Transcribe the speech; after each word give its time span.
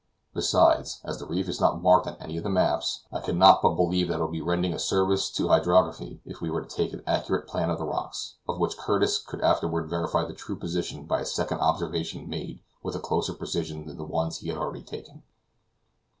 Besides, 0.33 0.99
as 1.03 1.19
the 1.19 1.27
reef 1.27 1.47
is 1.47 1.61
not 1.61 1.79
marked 1.83 2.07
in 2.07 2.15
any 2.15 2.35
of 2.37 2.43
the 2.43 2.49
maps, 2.49 3.03
I 3.11 3.19
could 3.19 3.35
not 3.35 3.61
but 3.61 3.75
believe 3.75 4.07
that 4.07 4.17
it 4.17 4.21
would 4.23 4.31
be 4.31 4.41
rendering 4.41 4.73
a 4.73 4.79
service 4.79 5.29
to 5.33 5.49
hydrography 5.49 6.21
if 6.25 6.41
we 6.41 6.49
were 6.49 6.63
to 6.63 6.67
take 6.67 6.91
an 6.91 7.03
accurate 7.05 7.45
plan 7.47 7.69
of 7.69 7.77
the 7.77 7.85
rocks, 7.85 8.37
of 8.49 8.57
which 8.57 8.77
Curtis 8.79 9.19
could 9.19 9.41
afterward 9.41 9.91
verify 9.91 10.25
the 10.25 10.33
true 10.33 10.55
position 10.55 11.05
by 11.05 11.21
a 11.21 11.25
second 11.25 11.59
observation 11.59 12.27
made 12.27 12.63
with 12.81 12.95
a 12.95 12.99
closer 12.99 13.35
precision 13.35 13.85
than 13.85 13.97
the 13.97 14.03
one 14.03 14.31
he 14.31 14.47
has 14.47 14.57
already 14.57 14.81
taken. 14.81 15.21